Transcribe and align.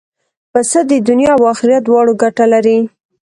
پسه 0.51 0.79
د 0.89 0.91
دنیا 1.07 1.31
او 1.37 1.43
آخرت 1.53 1.81
دواړو 1.85 2.13
ګټه 2.23 2.45
لري. 2.53 2.77